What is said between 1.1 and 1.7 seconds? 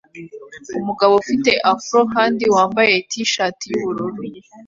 ufite